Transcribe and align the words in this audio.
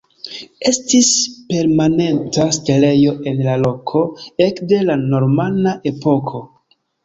Estis 0.69 1.09
permanenta 1.51 2.47
setlejo 2.59 3.13
en 3.33 3.45
la 3.51 3.61
loko 3.67 4.03
ekde 4.49 4.83
la 4.91 4.99
normana 5.07 5.79
epoko. 5.95 6.47